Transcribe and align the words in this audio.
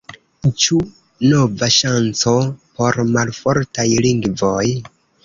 Ĉu 0.61 0.77
nova 1.33 1.69
ŝanco 1.75 2.33
por 2.79 2.97
malfortaj 3.11 3.87
lingvoj? 4.07 4.65